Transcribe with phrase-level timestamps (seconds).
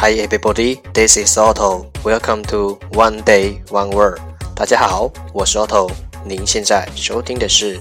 [0.00, 1.92] Hi everybody, this is Otto.
[2.02, 4.18] Welcome to One Day One Word.
[4.56, 5.90] 大家好，我是 Otto。
[6.24, 7.78] 您现在收听的是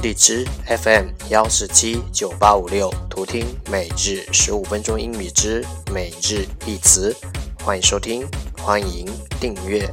[0.00, 7.12] 荔枝 FM 幺四七九八五六，图听每日十五分钟英语之每日一词。
[7.64, 8.24] 欢迎收听，
[8.62, 9.04] 欢迎
[9.40, 9.92] 订阅。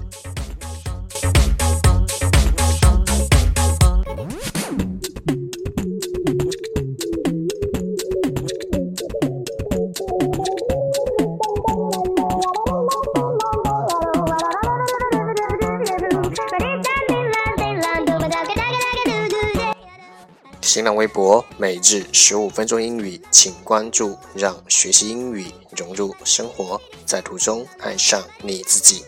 [20.73, 25.45] 新浪微博每日十五分钟英语，请关注，让学习英语
[25.77, 29.05] 融入生活，在途中爱上你自己。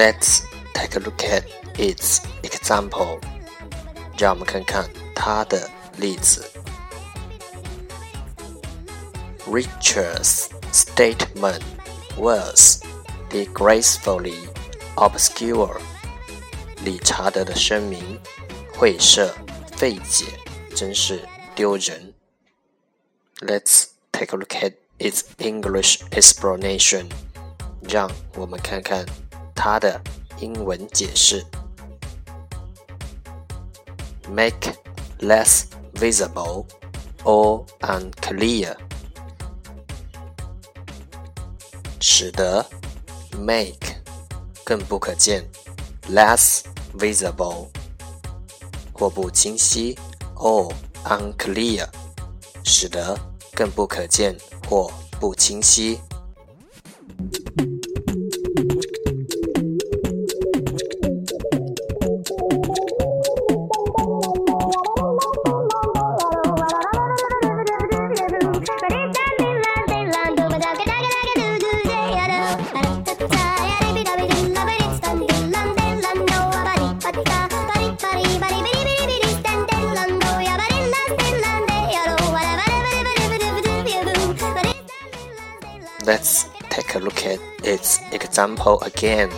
[0.06, 0.42] Let's
[0.74, 1.44] take a look at
[1.76, 3.20] its example.
[4.18, 6.44] 让我们看看它的例子。
[9.46, 11.62] Richard's statement
[12.16, 12.82] was
[13.30, 14.38] disgracefully
[14.96, 15.80] obscure.
[16.84, 18.18] 理查德的声明
[18.74, 19.34] 晦涩
[19.76, 20.26] 费解，
[20.74, 22.14] 真是丢人。
[23.40, 27.10] Let's take a look at its English explanation.
[27.82, 29.04] 让我们看看。
[29.57, 29.99] 它的
[30.39, 31.43] 英文解释
[34.29, 34.71] ：make
[35.19, 35.63] less
[35.95, 36.63] visible
[37.23, 38.77] or unclear，
[41.99, 42.63] 使得
[43.39, 43.95] make
[44.63, 45.43] 更不可见
[46.07, 46.61] ，less
[46.95, 47.67] visible
[48.93, 49.97] 或不清晰
[50.35, 50.71] ，or
[51.03, 51.87] unclear
[52.63, 53.19] 使得
[53.53, 54.37] 更不可见
[54.69, 55.99] 或不清晰。
[86.06, 89.30] Let's take a look at its example again.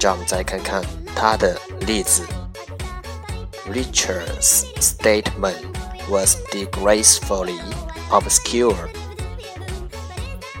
[0.00, 0.82] 让我们再看看
[1.14, 2.26] 它的例子。
[3.70, 5.56] Richard's statement
[6.08, 7.60] was disgracefully
[8.10, 8.74] obscure.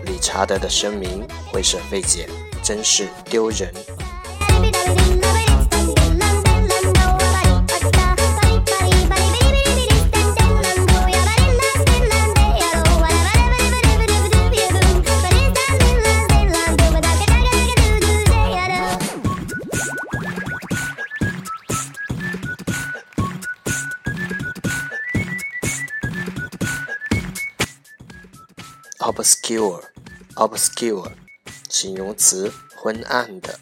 [0.04, 2.28] 理查德的声明会是费解，
[2.62, 3.72] 真是丢人。
[29.07, 31.11] obscure，obscure，
[31.69, 33.57] 形容词，昏暗的。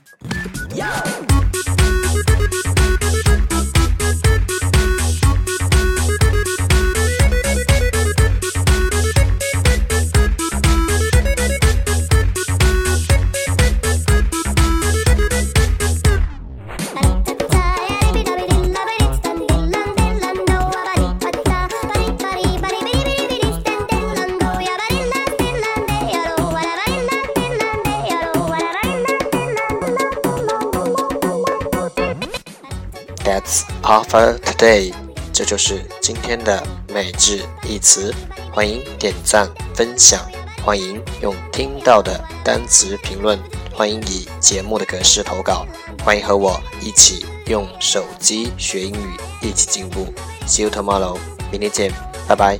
[33.25, 34.93] That's all for today。
[35.33, 38.13] 这就是今天的每日一词。
[38.53, 40.21] 欢迎点赞分享，
[40.63, 43.37] 欢迎用听到的单词评论，
[43.73, 45.65] 欢迎以节目的格式投稿，
[46.05, 50.13] 欢迎和我一起用手机学英语，一起进步。
[50.47, 51.17] See you tomorrow，
[51.51, 51.91] 明天见，
[52.27, 52.59] 拜拜。